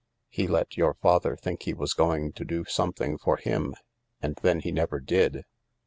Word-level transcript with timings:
He 0.29 0.47
let 0.47 0.77
your 0.77 0.95
father 0.95 1.35
think 1.35 1.61
he 1.61 1.75
ttas 1.75 1.95
going 1.95 2.31
to 2.31 2.43
do 2.43 2.65
something 2.65 3.19
for 3.19 3.37
him, 3.37 3.75
and 4.19 4.35
then 4.41 4.61
he 4.61 4.71
never 4.71 4.99
did. 4.99 5.43